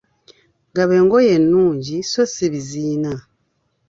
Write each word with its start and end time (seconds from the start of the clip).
Gaba 0.75 0.93
engoye 1.01 1.29
ennungi 1.37 1.95
sso 2.05 2.23
si 2.33 2.45
biziina. 2.51 3.13